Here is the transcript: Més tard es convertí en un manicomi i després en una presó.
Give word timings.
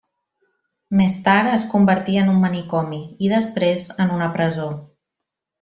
Més 1.01 1.17
tard 1.27 1.49
es 1.57 1.65
convertí 1.75 2.17
en 2.23 2.33
un 2.33 2.41
manicomi 2.45 3.03
i 3.27 3.31
després 3.37 3.87
en 4.07 4.19
una 4.19 4.35
presó. 4.39 4.69